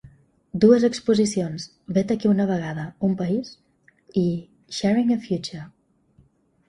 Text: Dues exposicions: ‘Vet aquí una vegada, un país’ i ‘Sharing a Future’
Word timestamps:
Dues 0.61 0.85
exposicions: 0.87 1.67
‘Vet 1.97 2.13
aquí 2.15 2.31
una 2.31 2.47
vegada, 2.53 2.85
un 3.09 3.13
país’ 3.19 3.53
i 4.25 4.27
‘Sharing 4.79 5.17
a 5.21 5.23
Future’ 5.29 5.67